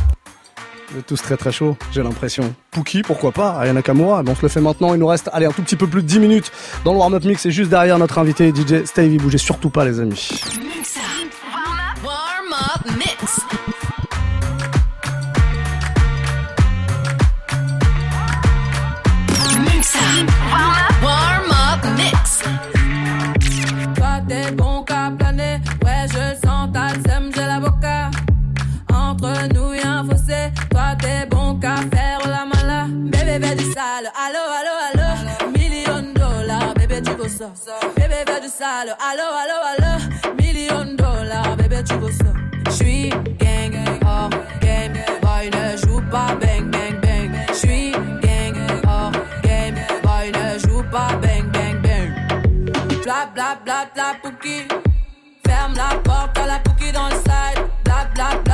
[1.06, 2.54] Tous très très chaud, j'ai l'impression.
[2.70, 3.58] Pookie, pourquoi pas?
[3.58, 4.94] Ayana Nakamura, ben on se le fait maintenant.
[4.94, 6.52] Il nous reste, allez, un tout petit peu plus de 10 minutes
[6.84, 7.46] dans le warm-up mix.
[7.46, 10.30] Et juste derrière notre invité DJ Stavey, bougez surtout pas les amis.
[37.38, 37.50] Ça.
[37.96, 42.32] Bébé du sale, allo allo allo, million dollars, bébé tu veux ça.
[42.70, 43.74] J'suis gang,
[44.06, 44.30] hors
[44.60, 47.30] game, boy ne joue pas bang bang bang.
[47.52, 48.56] J'suis gang,
[48.86, 49.12] hors
[49.42, 52.10] game, boy ne joue pas bang bang bang.
[53.02, 54.68] Bla bla bla bla pouki.
[55.46, 57.60] Ferme la porte à la pouki dans le side.
[57.84, 58.53] Bla bla bla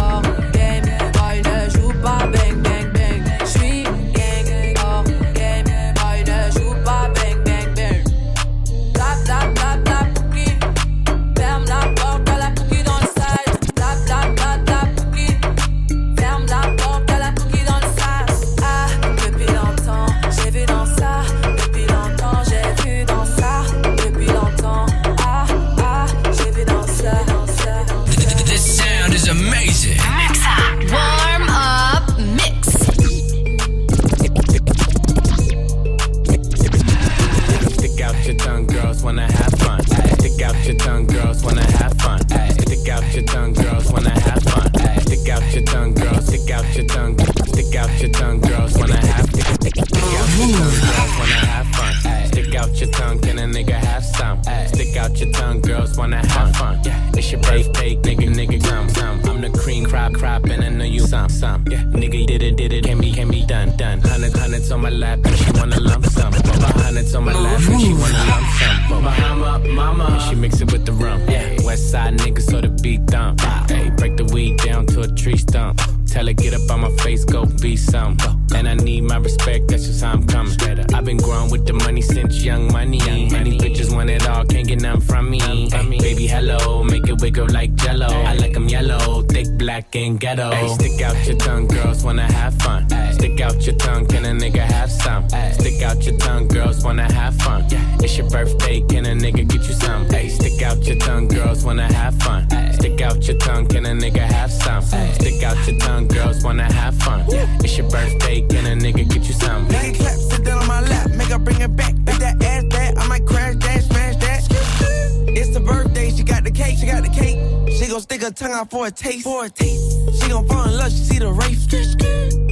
[117.91, 120.21] gon' stick her tongue out for a taste, for a taste.
[120.21, 121.67] She gon' fall in love, she see the race.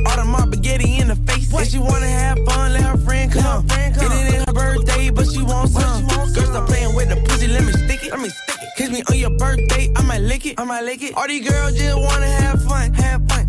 [0.06, 1.54] All the mob spaghetti in the face.
[1.54, 3.66] If she wanna have fun, let her friend come.
[3.70, 6.08] It ain't her birthday, but she wants some.
[6.08, 8.12] Girl, stop playing with the pussy, let me stick it.
[8.12, 8.70] Let me stick it.
[8.76, 10.60] Kiss me on your birthday, I might lick it.
[10.60, 11.16] I might lick it.
[11.16, 13.49] All these girls just wanna have fun, have fun.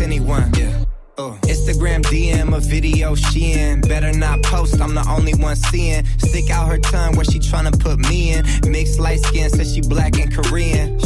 [0.00, 0.52] anyone.
[0.54, 0.84] Yeah.
[1.18, 1.36] Uh.
[1.42, 3.80] Instagram DM a video she in.
[3.82, 6.06] Better not post, I'm the only one seeing.
[6.18, 8.44] Stick out her tongue where she tryna put me in.
[8.70, 10.98] Mixed light skin, says she black and Korean.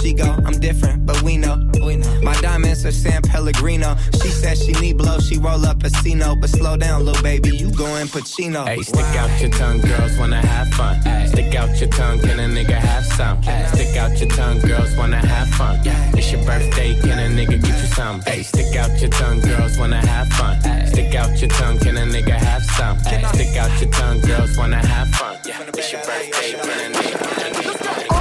[0.00, 1.56] She go, I'm different, but we know.
[1.74, 2.20] We know.
[2.22, 3.96] My diamonds are San Pellegrino.
[4.20, 6.34] She said she need blow, she roll up a Casino.
[6.36, 8.66] But slow down, little baby, you going Pacino.
[8.66, 11.00] Hey, stick out your tongue, girls wanna have fun.
[11.28, 13.42] Stick out your tongue, can a nigga have some?
[13.42, 15.80] Stick out your tongue, girls wanna have fun.
[16.16, 18.20] It's your birthday, can a nigga get you some?
[18.22, 20.60] Hey, stick out your tongue, girls wanna have fun.
[20.86, 22.98] Stick out your tongue, can a nigga have some?
[23.34, 25.36] Stick out your tongue, girls wanna have fun.
[25.46, 25.62] Yeah.
[25.74, 28.11] It's your birthday, can a nigga.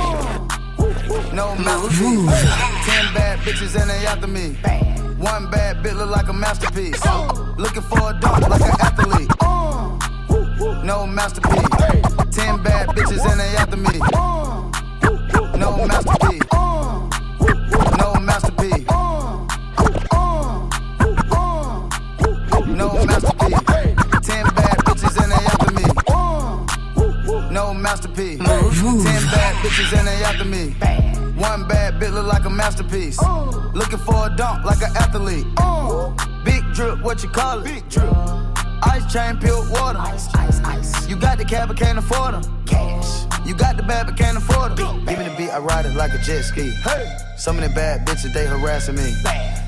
[1.34, 2.44] No masterpiece.
[2.86, 4.58] Ten bad bitches and they after me.
[5.18, 7.00] One bad bitch look like a masterpiece.
[7.58, 9.32] Looking for a dog like an athlete.
[10.84, 11.70] No masterpiece.
[12.36, 14.00] Ten bad bitches and they after me.
[15.58, 16.44] No masterpiece.
[17.98, 18.86] No masterpiece.
[22.68, 23.62] No masterpiece.
[24.28, 25.84] Ten bad bitches and they after me.
[27.52, 28.40] No masterpiece.
[28.40, 30.76] Ten bad bitches and they after me.
[31.42, 33.20] One bad bitch look like a masterpiece.
[33.74, 35.48] Looking for a dunk like an athlete.
[36.46, 37.64] Big drip, what you call it?
[37.64, 38.14] Big drip.
[38.84, 39.98] Ice chain, pure water.
[39.98, 41.08] Ice, ice, ice.
[41.10, 42.66] You got the cab, but can't afford them.
[42.68, 43.26] Cash.
[43.44, 45.04] You got the bad, but can't afford them.
[45.04, 46.70] Give me the beat, I ride it like a jet ski.
[46.84, 47.18] Hey.
[47.38, 49.12] Some of the bad bitches, they harassing me.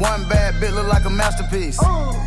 [0.00, 1.78] One bad bit look like a masterpiece.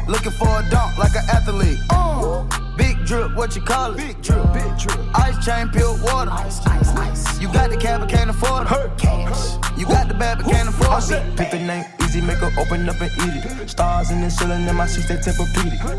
[0.08, 2.63] Looking for a dunk like an athlete.
[2.78, 3.98] Big drip, what you call it?
[3.98, 5.00] Big drip, big drip.
[5.16, 6.32] Ice chain, pure water.
[6.32, 7.40] Ice, ice, ice.
[7.40, 8.98] You got the cab, but can't afford it.
[8.98, 9.58] Cash.
[9.78, 11.38] You got the bad, but can't afford it.
[11.38, 13.70] Pick the name easy, make her open up and eat it.
[13.70, 15.48] Stars in the ceiling in my seats, they tempur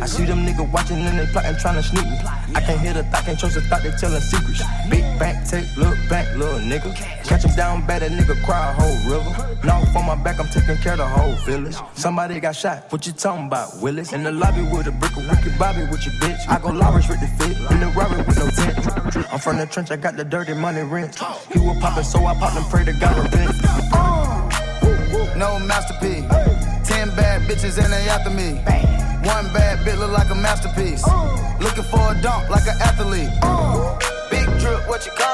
[0.01, 2.19] I see them niggas watching and they plotting, trying to sneak me.
[2.55, 4.63] I can't hear the thought, can't trust the thought, they telling secrets.
[4.89, 6.95] Big back, take, look back, little nigga.
[7.25, 9.59] Catch him down bad, that nigga cry a whole river.
[9.65, 11.77] Now on my back, I'm taking care of the whole village.
[11.95, 14.13] Somebody got shot, what you talking about, Willis?
[14.13, 16.49] In the lobby with a brick of wicked Bobby with your bitch.
[16.49, 17.89] I go Lawrence with the fit, in the
[18.27, 19.33] with no tent.
[19.33, 21.15] I'm from the trench, I got the dirty money rent.
[21.53, 23.53] He was poppin', so I popped and pray to God repent.
[23.93, 24.49] Uh.
[25.37, 26.25] No masterpiece.
[26.89, 28.55] Ten bad bitches and they after me.
[29.29, 31.05] One bad bitch look like a masterpiece.
[31.07, 31.57] Uh.
[31.61, 33.31] Looking for a dunk like an athlete.
[33.43, 33.99] Uh.
[34.31, 35.34] Big drip, what you call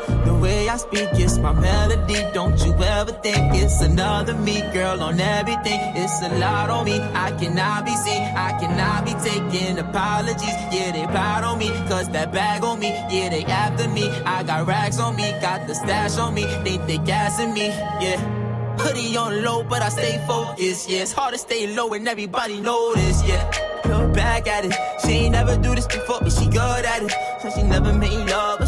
[0.41, 2.15] Way I speak, it's my melody.
[2.33, 5.79] Don't you ever think it's another me, girl, on everything.
[5.95, 6.99] It's a lot on me.
[6.99, 8.23] I cannot be seen.
[8.35, 10.57] I cannot be taking apologies.
[10.73, 11.69] Yeah, they proud on me.
[11.87, 12.89] Cause that bag on me.
[13.11, 14.09] Yeah, they after me.
[14.25, 15.31] I got rags on me.
[15.41, 16.45] Got the stash on me.
[16.63, 17.67] They think gassing me.
[17.67, 18.41] Yeah.
[18.79, 20.89] Hoodie on low, but I stay focused.
[20.89, 23.23] Yeah, it's hard to stay low and everybody this.
[23.27, 23.43] Yeah,
[23.85, 24.73] look back at it.
[25.05, 27.13] She ain't never do this before, but she good at it.
[27.41, 28.67] So she never made love,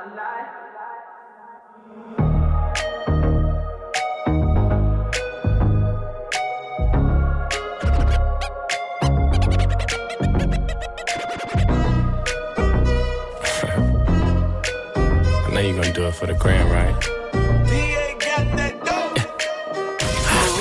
[16.11, 17.03] for the gram, right?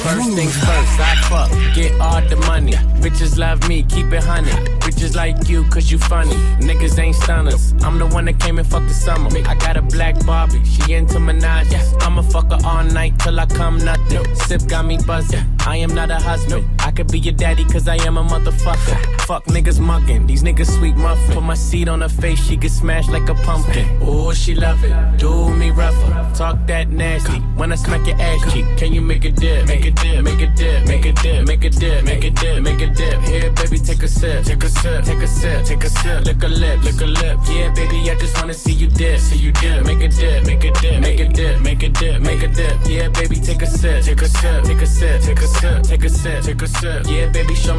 [0.03, 2.72] First things first, I fuck, get all the money.
[3.03, 4.51] Bitches love me, keep it honey.
[4.80, 6.34] Bitches like you, cause you funny.
[6.59, 7.74] Niggas ain't stunners.
[7.82, 9.30] I'm the one that came and fucked the summer.
[9.46, 12.03] I got a black Barbie, she into Minaj.
[12.03, 14.34] I'ma fuck her all night till I come nothing.
[14.34, 15.44] Sip got me buzzing.
[15.61, 16.66] I am not a husband.
[16.91, 18.99] I could be your daddy, cause I am a motherfucker.
[19.20, 21.34] Fuck niggas mugging, these niggas sweet muffin.
[21.34, 23.86] Put my seed on her face, she get smashed like a pumpkin.
[24.03, 24.93] Oh, she love it.
[25.16, 26.11] Do me rougher.
[26.34, 27.38] Talk that nasty.
[27.55, 29.68] When I smack your ass cheek, can you make a dip?
[29.68, 32.61] Make a dip, make a dip, make a dip, make a dip, make a dip,
[32.61, 33.20] make a dip.
[33.20, 36.24] Here, baby, take a sip, take a sip, take a sip, take a sip.
[36.24, 37.38] Lick a lip, lick a lip.
[37.47, 39.86] Yeah, baby, I just wanna see you dip, see you dip.
[39.86, 42.76] Make a dip, make a dip, make a dip, make a dip, make a dip.
[42.84, 46.05] Yeah, baby, take a sip, take a sip, take a sip, take a sip, take
[46.05, 46.79] a sip, take a sip.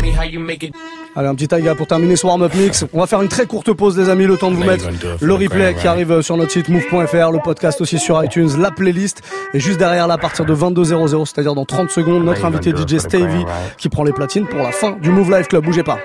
[0.02, 0.74] Me how you make it.
[1.16, 2.86] Allez, un petit taiga pour terminer ce warm-up mix.
[2.94, 4.86] On va faire une très courte pause, les amis, le temps de vous mettre
[5.20, 9.22] le replay qui arrive sur notre site move.fr, le podcast aussi sur iTunes, la playlist.
[9.54, 12.98] Et juste derrière, là, à partir de 22.00, c'est-à-dire dans 30 secondes, notre invité DJ
[12.98, 13.46] Stevie
[13.78, 15.66] qui prend les platines pour la fin du Move Live Club.
[15.66, 16.00] Bougez pas.